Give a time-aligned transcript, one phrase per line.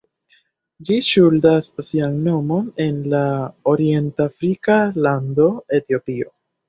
[0.87, 3.21] Ĝi ŝuldas sian nomon al la
[3.75, 6.35] orient-afrika lando Etiopio.